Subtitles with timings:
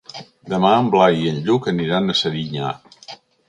[0.53, 2.73] Demà en Blai i en Lluc aniran a Serinyà.